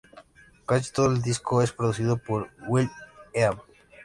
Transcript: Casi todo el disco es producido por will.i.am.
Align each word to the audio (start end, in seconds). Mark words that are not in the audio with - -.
Casi 0.65 0.91
todo 0.91 1.11
el 1.11 1.21
disco 1.21 1.61
es 1.61 1.71
producido 1.71 2.17
por 2.17 2.49
will.i.am. 2.67 3.59